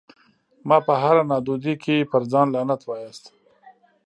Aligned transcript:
مه 0.67 0.77
په 0.85 0.93
هره 1.01 1.23
نادودي 1.29 1.73
کي 1.83 1.95
پر 2.11 2.21
ځان 2.31 2.47
لعنت 2.55 2.81
واياست 2.85 3.25